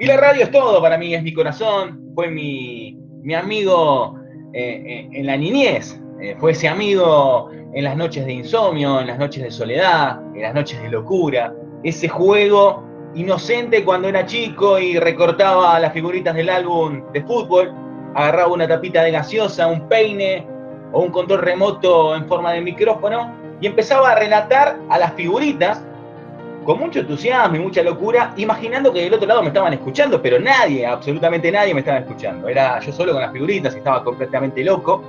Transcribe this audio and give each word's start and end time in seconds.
Y 0.00 0.06
la 0.06 0.16
radio 0.16 0.44
es 0.44 0.50
todo 0.50 0.80
para 0.80 0.98
mí, 0.98 1.14
es 1.14 1.22
mi 1.22 1.32
corazón, 1.32 2.10
fue 2.14 2.28
mi, 2.28 2.98
mi 3.22 3.34
amigo 3.34 4.18
eh, 4.52 4.82
eh, 4.86 5.08
en 5.12 5.26
la 5.26 5.36
niñez, 5.36 6.00
eh, 6.20 6.36
fue 6.38 6.52
ese 6.52 6.68
amigo 6.68 7.50
en 7.74 7.84
las 7.84 7.96
noches 7.96 8.26
de 8.26 8.32
insomnio, 8.32 9.00
en 9.00 9.06
las 9.06 9.18
noches 9.18 9.42
de 9.42 9.50
soledad, 9.50 10.20
en 10.34 10.42
las 10.42 10.54
noches 10.54 10.82
de 10.82 10.88
locura, 10.88 11.52
ese 11.82 12.08
juego 12.08 12.82
inocente 13.14 13.84
cuando 13.84 14.08
era 14.08 14.26
chico 14.26 14.78
y 14.78 14.98
recortaba 14.98 15.78
las 15.78 15.92
figuritas 15.92 16.34
del 16.34 16.50
álbum 16.50 17.02
de 17.12 17.22
fútbol, 17.22 17.72
agarraba 18.14 18.52
una 18.52 18.68
tapita 18.68 19.02
de 19.02 19.10
gaseosa, 19.10 19.66
un 19.66 19.88
peine 19.88 20.46
o 20.92 21.02
un 21.02 21.10
control 21.10 21.40
remoto 21.42 22.14
en 22.14 22.26
forma 22.26 22.52
de 22.52 22.60
micrófono 22.60 23.34
y 23.60 23.66
empezaba 23.66 24.12
a 24.12 24.14
relatar 24.14 24.78
a 24.88 24.98
las 24.98 25.14
figuritas 25.14 25.82
con 26.66 26.80
mucho 26.80 26.98
entusiasmo 26.98 27.56
y 27.56 27.60
mucha 27.60 27.80
locura, 27.82 28.34
imaginando 28.36 28.92
que 28.92 29.02
del 29.02 29.14
otro 29.14 29.28
lado 29.28 29.40
me 29.40 29.48
estaban 29.48 29.72
escuchando, 29.72 30.20
pero 30.20 30.40
nadie, 30.40 30.84
absolutamente 30.84 31.50
nadie 31.52 31.72
me 31.72 31.80
estaba 31.80 31.98
escuchando. 31.98 32.48
Era 32.48 32.80
yo 32.80 32.92
solo 32.92 33.12
con 33.12 33.22
las 33.22 33.32
figuritas 33.32 33.74
y 33.74 33.78
estaba 33.78 34.02
completamente 34.02 34.64
loco. 34.64 35.02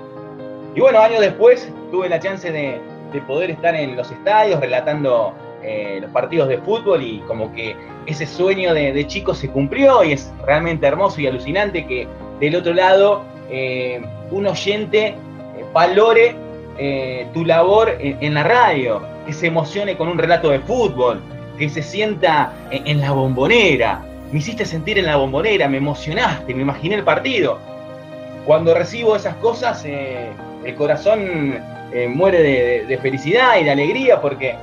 Y 0.75 0.79
bueno, 0.79 0.99
años 0.99 1.19
después 1.19 1.73
tuve 1.91 2.07
la 2.07 2.19
chance 2.19 2.51
de, 2.51 2.79
poder 3.25 3.49
estar 3.49 3.73
en 3.73 3.95
los 3.95 4.11
estadios 4.11 4.59
relatando 4.59 5.33
eh, 5.63 5.97
los 5.99 6.11
partidos 6.11 6.49
de 6.49 6.59
fútbol 6.59 7.01
y 7.01 7.17
como 7.21 7.51
que 7.51 7.75
ese 8.05 8.27
sueño 8.27 8.75
de, 8.75 9.07
chico 9.07 9.33
se 9.33 9.49
cumplió 9.49 10.03
y 10.03 10.11
es 10.11 10.31
realmente 10.45 10.85
hermoso 10.85 11.19
y 11.19 11.25
alucinante 11.25 11.87
que 11.87 12.07
del 12.39 12.57
otro 12.57 12.75
lado 12.75 13.23
eh, 13.49 13.99
un 14.29 14.45
oyente 14.45 15.07
eh, 15.07 15.15
valore 15.73 16.35
tu 17.33 17.43
labor 17.43 17.97
en 17.99 18.35
la 18.35 18.43
radio, 18.43 19.01
que 19.25 19.33
se 19.33 19.47
emocione 19.47 19.97
con 19.97 20.07
un 20.09 20.19
relato 20.19 20.51
de 20.51 20.59
fútbol, 20.59 21.19
que 21.57 21.69
se 21.69 21.81
sienta 21.81 22.53
en, 22.71 23.01
la 23.01 23.11
bombonera. 23.11 24.05
Me 24.31 24.39
hiciste 24.39 24.65
sentir 24.65 24.97
en 24.97 25.05
la 25.05 25.15
bombonera, 25.15 25.67
me 25.67 25.77
emocionaste, 25.77 26.53
me 26.53 26.61
imaginé 26.61 26.95
el 26.95 27.03
partido. 27.03 27.59
Cuando 28.45 28.73
recibo 28.73 29.15
esas 29.15 29.35
cosas, 29.35 29.83
eh, 29.85 30.29
el 30.63 30.75
corazón 30.75 31.55
eh, 31.93 32.07
muere 32.07 32.85
de, 32.85 32.97
felicidad 32.97 33.59
y 33.59 33.63
de 33.63 33.71
alegría 33.71 34.21
porque 34.21 34.55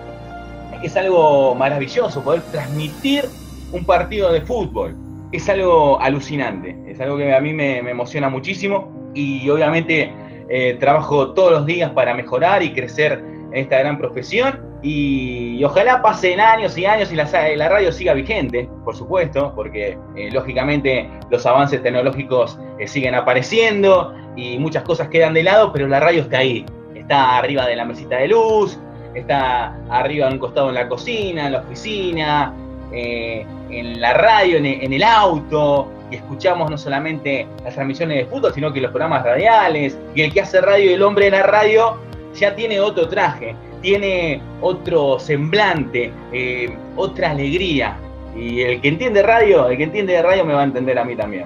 es 0.82 0.96
algo 0.96 1.54
maravilloso 1.54 2.22
poder 2.22 2.42
transmitir 2.52 3.24
un 3.72 3.84
partido 3.84 4.32
de 4.32 4.41
fútbol. 4.42 4.97
Es 5.32 5.48
algo 5.48 6.00
alucinante, 6.00 6.76
es 6.86 7.00
algo 7.00 7.16
que 7.16 7.34
a 7.34 7.41
mí 7.41 7.52
me, 7.52 7.78
emociona 7.78 8.28
muchísimo 8.28 9.10
y 9.14 9.48
obviamente 9.48 10.12
eh, 10.48 10.76
trabajo 10.78 11.32
todos 11.32 11.52
los 11.52 11.66
días 11.66 11.91
para 11.91 12.14
mejorar 12.14 12.62
y 12.62 12.72
crecer 12.72 13.24
en 13.52 13.56
esta 13.56 13.78
gran 13.78 13.98
profesión 13.98 14.73
y, 14.84 15.64
ojalá 15.64 16.02
pasen 16.02 16.40
años 16.40 16.77
y 16.77 16.84
años 16.84 17.10
y 17.10 17.16
la, 17.16 17.27
la 17.56 17.68
radio 17.70 17.90
siga 17.90 18.12
vigente, 18.12 18.68
por 18.84 18.94
supuesto, 18.94 19.50
porque 19.56 19.96
eh, 20.14 20.30
lógicamente 20.30 21.08
los 21.30 21.46
avances 21.46 21.82
tecnológicos 21.82 22.58
eh, 22.78 22.86
siguen 22.86 23.14
apareciendo 23.14 24.14
y 24.36 24.58
muchas 24.58 24.82
cosas 24.82 25.08
quedan 25.08 25.32
de 25.32 25.42
lado, 25.42 25.72
pero 25.72 25.88
la 25.88 26.00
radio 26.00 26.20
está 26.20 26.38
ahí, 26.38 26.66
está 26.94 27.38
arriba 27.38 27.66
de 27.66 27.76
la 27.76 27.86
mesita 27.86 28.18
de 28.18 28.28
luz, 28.28 28.78
está 29.14 29.74
arriba 29.88 30.26
en 30.26 30.34
un 30.34 30.38
costado 30.38 30.68
en 30.68 30.74
la 30.74 30.86
cocina, 30.86 31.46
en 31.46 31.52
la 31.52 31.60
oficina, 31.60 32.54
eh, 32.92 33.46
en 33.70 34.00
la 34.02 34.12
radio, 34.12 34.58
en, 34.58 34.66
en, 34.66 34.92
el 34.92 35.02
auto, 35.02 35.88
y 36.10 36.16
escuchamos 36.16 36.70
no 36.70 36.76
solamente 36.76 37.48
las 37.64 37.72
transmisiones 37.72 38.19
de 38.19 38.26
fútbol, 38.26 38.52
sino 38.52 38.70
que 38.70 38.82
los 38.82 38.91
programas 38.91 39.24
radiales, 39.24 39.98
y 40.14 40.20
el 40.20 40.30
que 40.30 40.42
hace 40.42 40.60
radio 40.60 40.94
el 40.94 41.02
hombre 41.02 41.28
en 41.28 41.32
la 41.32 41.42
radio 41.42 41.96
ya 42.34 42.54
tiene 42.54 42.80
otro 42.80 43.08
traje 43.08 43.56
tiene 43.84 44.40
otro 44.62 45.18
semblante, 45.18 46.10
eh, 46.32 46.74
otra 46.96 47.32
alegría. 47.32 47.98
Y 48.34 48.62
el 48.62 48.80
que 48.80 48.88
entiende 48.88 49.22
radio, 49.22 49.68
el 49.68 49.76
que 49.76 49.84
entiende 49.84 50.14
de 50.14 50.22
radio 50.22 50.42
me 50.46 50.54
va 50.54 50.62
a 50.62 50.64
entender 50.64 50.98
a 50.98 51.04
mí 51.04 51.14
también. 51.14 51.44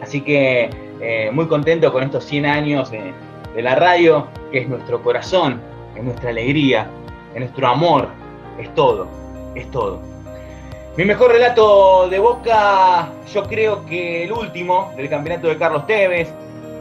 Así 0.00 0.22
que 0.22 0.70
eh, 1.00 1.30
muy 1.30 1.46
contento 1.46 1.92
con 1.92 2.02
estos 2.04 2.24
100 2.24 2.46
años 2.46 2.90
de, 2.90 3.12
la 3.62 3.74
radio, 3.74 4.28
que 4.50 4.60
es 4.60 4.68
nuestro 4.68 5.02
corazón, 5.02 5.60
es 5.94 6.02
nuestra 6.02 6.30
alegría, 6.30 6.88
es 7.34 7.40
nuestro 7.40 7.68
amor, 7.68 8.08
es 8.58 8.74
todo, 8.74 9.06
es 9.54 9.70
todo. 9.70 10.00
Mi 10.96 11.04
mejor 11.04 11.32
relato 11.32 12.08
de 12.08 12.18
Boca, 12.18 13.10
yo 13.30 13.42
creo 13.42 13.84
que 13.84 14.24
el 14.24 14.32
último 14.32 14.90
del 14.96 15.10
campeonato 15.10 15.48
de 15.48 15.58
Carlos 15.58 15.86
Tevez, 15.86 16.32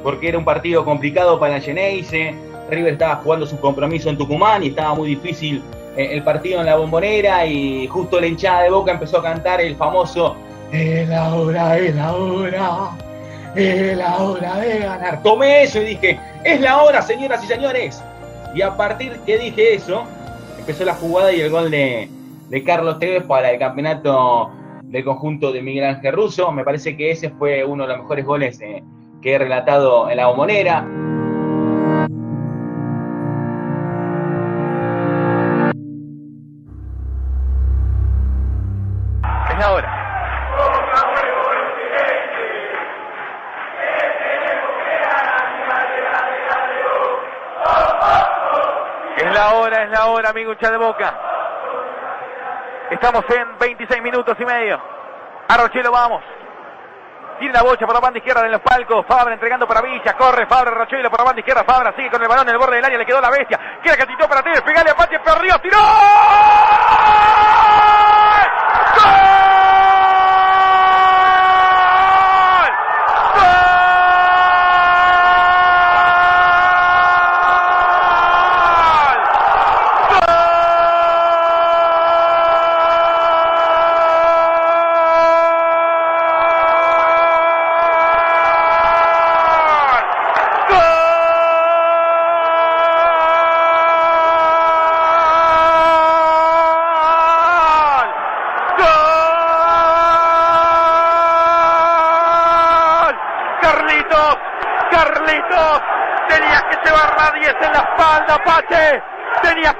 porque 0.01 0.29
era 0.29 0.37
un 0.37 0.45
partido 0.45 0.85
complicado 0.85 1.37
para 1.37 1.59
Geneise, 1.59 2.33
River 2.69 2.93
estaba 2.93 3.15
jugando 3.17 3.45
su 3.45 3.59
compromiso 3.59 4.09
en 4.09 4.17
Tucumán 4.17 4.63
y 4.63 4.67
estaba 4.67 4.95
muy 4.95 5.09
difícil 5.09 5.61
eh, 5.97 6.09
el 6.11 6.23
partido 6.23 6.61
en 6.61 6.67
la 6.67 6.77
bombonera 6.77 7.45
y 7.45 7.87
justo 7.87 8.19
la 8.19 8.27
hinchada 8.27 8.63
de 8.63 8.69
Boca 8.69 8.93
empezó 8.93 9.17
a 9.17 9.23
cantar 9.23 9.59
el 9.59 9.75
famoso 9.75 10.37
Es 10.71 11.07
la 11.09 11.35
hora, 11.35 11.77
es 11.77 11.95
la 11.95 12.13
hora, 12.13 12.91
es 13.55 13.97
la 13.97 14.17
hora 14.17 14.57
de 14.57 14.79
ganar. 14.79 15.21
Tomé 15.21 15.63
eso 15.63 15.81
y 15.81 15.85
dije, 15.85 16.19
es 16.45 16.61
la 16.61 16.81
hora, 16.81 17.01
señoras 17.01 17.43
y 17.43 17.47
señores. 17.47 18.01
Y 18.55 18.61
a 18.61 18.75
partir 18.77 19.19
que 19.25 19.37
dije 19.37 19.73
eso, 19.73 20.03
empezó 20.57 20.85
la 20.85 20.93
jugada 20.93 21.33
y 21.33 21.41
el 21.41 21.49
gol 21.49 21.69
de, 21.69 22.09
Carlos 22.65 22.99
Tevez 22.99 23.23
para 23.23 23.51
el 23.51 23.59
campeonato 23.59 24.51
del 24.83 25.03
conjunto 25.03 25.51
de 25.51 25.61
Miguel 25.61 25.85
Ángel 25.85 26.13
Russo. 26.13 26.51
Me 26.51 26.63
parece 26.63 26.95
que 26.95 27.11
ese 27.11 27.29
fue 27.31 27.65
uno 27.65 27.83
de 27.83 27.89
los 27.89 27.99
mejores 27.99 28.25
goles 28.25 28.61
eh, 28.61 28.81
que 29.21 29.33
he 29.33 29.37
relatado 29.37 30.09
en 30.09 30.17
la 30.17 30.27
bombonera. 30.27 30.85
Ahora, 49.45 50.29
amigo 50.29 50.53
hincha 50.53 50.71
de 50.71 50.77
Boca. 50.77 51.13
Estamos 52.91 53.23
en 53.29 53.57
26 53.57 54.01
minutos 54.01 54.35
y 54.39 54.45
medio. 54.45 54.81
Arrochelo, 55.47 55.91
vamos. 55.91 56.21
Tiene 57.39 57.55
la 57.55 57.63
bocha 57.63 57.87
por 57.87 57.95
la 57.95 58.01
banda 58.01 58.19
izquierda 58.19 58.43
de 58.43 58.49
los 58.49 58.61
palcos. 58.61 59.03
Fabra 59.07 59.33
entregando 59.33 59.67
para 59.67 59.81
Villa. 59.81 60.13
Corre 60.15 60.45
Fabra, 60.45 60.71
Rochelo 60.71 61.09
por 61.09 61.19
la 61.21 61.25
banda 61.25 61.39
izquierda. 61.39 61.63
Fabra 61.63 61.91
sigue 61.95 62.11
con 62.11 62.21
el 62.21 62.27
balón 62.27 62.47
en 62.47 62.53
el 62.53 62.59
borde 62.59 62.75
del 62.75 62.85
área. 62.85 62.97
Le 62.99 63.05
quedó 63.05 63.19
la 63.19 63.31
bestia. 63.31 63.59
Queda 63.81 63.97
catitó 63.97 64.29
para 64.29 64.43
ti. 64.43 64.51
Pegale 64.63 64.91
a 64.91 64.95
Pati. 64.95 65.17
Perdió. 65.17 65.57
Tiró. 65.59 65.77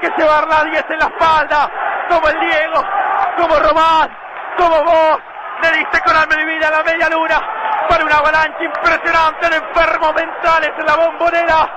Que 0.02 0.10
llevar 0.16 0.48
la 0.48 0.64
10 0.64 0.84
en 0.90 0.98
la 0.98 1.06
espalda, 1.06 1.70
como 2.08 2.28
el 2.28 2.40
Diego, 2.40 2.84
como 3.36 3.56
Román, 3.56 4.10
como 4.58 4.82
vos, 4.82 5.18
le 5.62 5.70
diste 5.78 6.00
con 6.00 6.16
alma 6.16 6.34
y 6.40 6.44
vida 6.44 6.70
la 6.70 6.82
media 6.82 7.08
luna 7.08 7.40
para 7.88 8.04
una 8.04 8.16
avalancha 8.16 8.64
impresionante 8.64 9.48
de 9.48 9.56
enfermos 9.56 10.14
mentales 10.14 10.70
en 10.76 10.86
la 10.86 10.96
bombonera. 10.96 11.68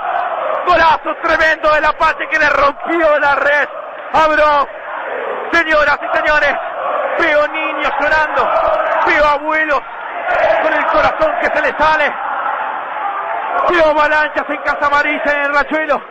Golazo 0.65 1.15
tremendo 1.21 1.71
del 1.71 1.85
Apache 1.85 2.27
que 2.31 2.39
le 2.39 2.49
rompió 2.49 3.19
la 3.19 3.35
red. 3.35 3.69
Abro, 4.13 4.67
señoras 5.51 5.99
y 6.01 6.17
señores, 6.17 6.53
veo 7.19 7.47
niños 7.47 7.91
llorando, 7.99 8.49
veo 9.05 9.25
abuelos 9.25 9.81
con 10.63 10.73
el 10.73 10.85
corazón 10.87 11.31
que 11.41 11.47
se 11.47 11.61
les 11.61 11.73
sale. 11.77 12.24
Veo 13.69 13.89
avalanchas 13.89 14.49
en 14.49 14.57
Casa 14.57 14.87
Amarilla 14.87 15.31
en 15.33 15.41
el 15.41 15.53
Rachuelo 15.53 16.01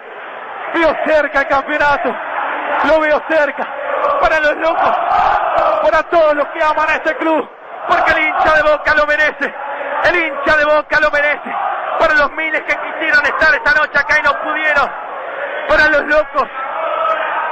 Veo 0.75 0.96
cerca 1.06 1.41
el 1.41 1.46
campeonato. 1.46 2.14
Lo 2.88 3.00
veo 3.00 3.23
cerca. 3.29 3.64
Para 4.20 4.41
los 4.41 4.56
locos. 4.56 4.96
Para 5.82 6.02
todos 6.05 6.35
los 6.35 6.46
que 6.49 6.62
aman 6.62 6.88
a 6.88 6.94
este 6.94 7.17
club. 7.17 7.49
Porque 7.88 8.12
el 8.12 8.26
hincha 8.26 8.55
de 8.56 8.62
Boca 8.62 8.94
lo 8.94 9.06
merece. 9.06 9.55
El 10.05 10.17
hincha 10.17 10.56
de 10.56 10.64
Boca 10.64 10.99
lo 11.00 11.11
merece. 11.12 11.55
Para 11.99 12.14
los 12.14 12.32
miles 12.32 12.61
que 12.62 12.76
quisieron 12.76 13.25
estar 13.25 13.55
esta 13.55 13.73
noche 13.81 13.99
acá 13.99 14.19
y 14.19 14.23
no 14.23 14.32
pudieron. 14.40 14.90
Para 15.69 15.88
los 15.90 16.05
locos. 16.06 16.49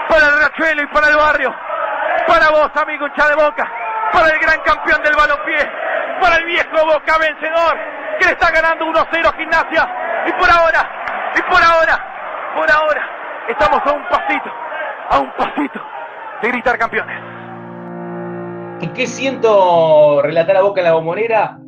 Para 0.08 0.26
el 0.26 0.40
Rachuelo 0.40 0.82
y 0.82 0.86
para 0.86 1.08
el 1.08 1.16
barrio. 1.16 1.54
Para 2.26 2.50
vos, 2.50 2.70
amigo 2.74 3.06
hincha 3.06 3.28
de 3.28 3.36
Boca. 3.36 3.70
Para 4.12 4.28
el 4.30 4.38
gran 4.40 4.60
campeón 4.62 5.00
del 5.02 5.14
balompié 5.14 5.70
para 6.22 6.36
el 6.36 6.44
viejo 6.44 6.86
Boca 6.86 7.18
vencedor 7.18 7.78
le 8.24 8.32
está 8.32 8.50
ganando 8.50 8.86
1-0 8.86 9.36
Gimnasia. 9.36 9.88
Y 10.26 10.32
por 10.32 10.50
ahora, 10.50 11.32
y 11.36 11.42
por 11.50 11.62
ahora, 11.62 12.52
por 12.54 12.70
ahora, 12.70 13.02
estamos 13.48 13.80
a 13.84 13.92
un 13.92 14.02
pasito, 14.08 14.50
a 15.10 15.19
un 15.19 15.30
pasito 15.36 15.80
de 16.42 16.48
gritar 16.48 16.78
campeones. 16.78 17.16
¿Y 18.80 18.88
qué 18.88 19.06
siento 19.06 20.20
relatar 20.22 20.56
a 20.56 20.62
Boca 20.62 20.80
en 20.80 20.86
la 20.86 20.92
bombonera? 20.92 21.58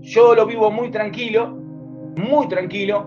Yo 0.00 0.34
lo 0.34 0.46
vivo 0.46 0.70
muy 0.70 0.90
tranquilo, 0.90 1.48
muy 2.16 2.48
tranquilo, 2.48 3.06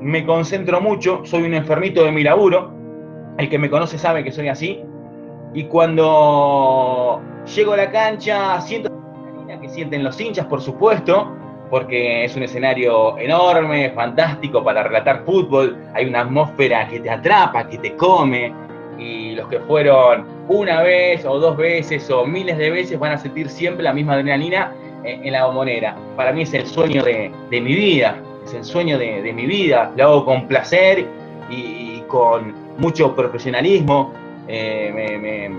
me 0.00 0.26
concentro 0.26 0.80
mucho, 0.80 1.22
soy 1.24 1.44
un 1.44 1.54
enfermito 1.54 2.04
de 2.04 2.12
mi 2.12 2.22
laburo, 2.22 2.74
el 3.38 3.48
que 3.48 3.58
me 3.58 3.70
conoce 3.70 3.96
sabe 3.96 4.24
que 4.24 4.32
soy 4.32 4.48
así, 4.48 4.82
y 5.54 5.64
cuando 5.64 7.22
llego 7.54 7.72
a 7.72 7.76
la 7.76 7.90
cancha 7.90 8.60
siento 8.60 8.90
que 9.60 9.68
sienten 9.68 10.02
los 10.02 10.20
hinchas, 10.20 10.46
por 10.46 10.60
supuesto, 10.60 11.36
porque 11.72 12.26
es 12.26 12.36
un 12.36 12.42
escenario 12.42 13.16
enorme, 13.16 13.92
fantástico 13.92 14.62
para 14.62 14.82
relatar 14.82 15.24
fútbol, 15.24 15.78
hay 15.94 16.04
una 16.04 16.20
atmósfera 16.20 16.86
que 16.86 17.00
te 17.00 17.08
atrapa, 17.08 17.66
que 17.66 17.78
te 17.78 17.96
come, 17.96 18.52
y 18.98 19.30
los 19.30 19.48
que 19.48 19.58
fueron 19.60 20.26
una 20.48 20.82
vez 20.82 21.24
o 21.24 21.38
dos 21.38 21.56
veces 21.56 22.10
o 22.10 22.26
miles 22.26 22.58
de 22.58 22.68
veces 22.68 22.98
van 22.98 23.12
a 23.12 23.16
sentir 23.16 23.48
siempre 23.48 23.84
la 23.84 23.94
misma 23.94 24.12
adrenalina 24.12 24.74
en 25.02 25.32
la 25.32 25.46
bombonera. 25.46 25.96
Para 26.14 26.30
mí 26.34 26.42
es 26.42 26.52
el 26.52 26.66
sueño 26.66 27.02
de, 27.04 27.32
mi 27.50 27.74
vida, 27.74 28.18
es 28.44 28.52
el 28.52 28.64
sueño 28.64 28.98
de, 28.98 29.32
mi 29.32 29.46
vida. 29.46 29.92
Lo 29.96 30.04
hago 30.04 30.24
con 30.26 30.46
placer 30.48 31.06
y, 31.48 32.02
con 32.06 32.54
mucho 32.76 33.16
profesionalismo. 33.16 34.12
Eh, 34.46 35.50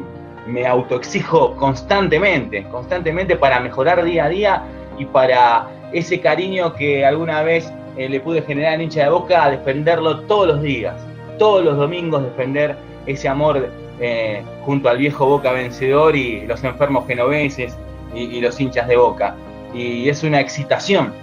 me, 0.46 0.68
autoexijo 0.68 1.56
constantemente, 1.56 2.66
constantemente 2.66 3.36
para 3.36 3.60
mejorar 3.60 4.04
día 4.04 4.26
a 4.26 4.30
día 4.30 4.64
y 5.00 5.06
para 5.06 5.68
ese 5.94 6.20
cariño 6.20 6.74
que 6.74 7.06
alguna 7.06 7.44
vez 7.44 7.72
eh, 7.98 8.10
le 8.10 8.20
pude 8.20 8.42
generar 8.42 8.74
en 8.74 8.82
hincha 8.82 9.04
de 9.04 9.10
boca, 9.10 9.44
a 9.44 9.52
defenderlo 9.52 10.22
todos 10.22 10.48
los 10.48 10.62
días, 10.62 10.96
todos 11.38 11.64
los 11.64 11.78
domingos 11.78 12.24
defender 12.24 12.76
ese 13.06 13.28
amor 13.28 13.70
eh, 14.00 14.42
junto 14.66 14.90
al 14.90 14.98
viejo 14.98 15.26
Boca 15.26 15.52
vencedor 15.52 16.16
y 16.16 16.46
los 16.48 16.64
enfermos 16.64 17.06
genoveses 17.08 17.78
y, 18.16 18.42
los 18.42 18.60
hinchas 18.60 18.88
de 18.88 18.98
Boca. 18.98 19.36
Y 19.74 20.10
es 20.10 20.24
una 20.24 20.40
excitación 20.40 21.14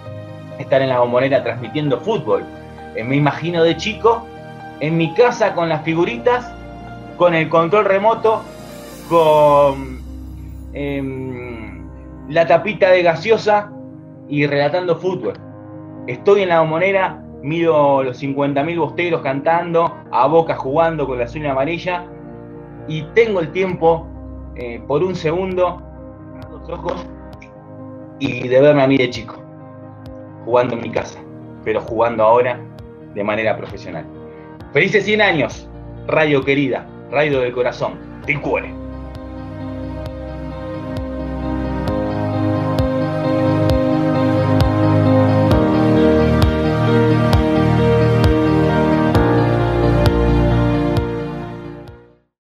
estar 0.58 0.82
en 0.82 0.88
la 0.88 1.00
bombonera 1.00 1.42
transmitiendo 1.42 2.00
fútbol. 2.00 2.44
Eh, 2.94 3.04
me 3.04 3.16
imagino 3.16 3.62
de 3.62 3.76
chico 3.76 4.26
en 4.80 4.96
mi 4.96 5.12
casa 5.14 5.54
con 5.54 5.68
las 5.68 5.82
figuritas, 5.82 6.50
con 7.16 7.34
el 7.34 7.48
control 7.48 7.84
remoto, 7.84 8.42
con 9.08 10.00
em, 10.72 11.82
la 12.28 12.46
tapita 12.46 12.90
de 12.90 13.02
gaseosa 13.02 13.70
y 14.30 14.46
relatando 14.46 14.96
fútbol. 14.96 15.34
Estoy 16.06 16.42
en 16.42 16.48
la 16.48 16.60
bombonera, 16.60 17.22
mido 17.42 18.02
los 18.02 18.22
50.000 18.22 18.78
bosteros 18.78 19.20
cantando, 19.20 19.94
a 20.10 20.26
boca 20.26 20.54
jugando 20.54 21.06
con 21.06 21.18
la 21.18 21.26
y 21.32 21.46
amarilla, 21.46 22.06
y 22.88 23.02
tengo 23.14 23.40
el 23.40 23.52
tiempo 23.52 24.06
eh, 24.56 24.82
por 24.86 25.02
un 25.02 25.14
segundo 25.14 25.82
ojos 26.68 27.06
y 28.18 28.48
de 28.48 28.60
verme 28.60 28.82
a 28.82 28.86
mí 28.86 28.96
de 28.96 29.10
chico, 29.10 29.36
jugando 30.44 30.74
en 30.74 30.82
mi 30.82 30.90
casa, 30.90 31.18
pero 31.64 31.80
jugando 31.80 32.22
ahora 32.22 32.60
de 33.14 33.24
manera 33.24 33.56
profesional. 33.56 34.04
Felices 34.72 35.04
100 35.04 35.20
años, 35.20 35.68
radio 36.06 36.44
querida, 36.44 36.86
radio 37.10 37.40
del 37.40 37.52
corazón, 37.52 37.94
cuore. 38.40 38.79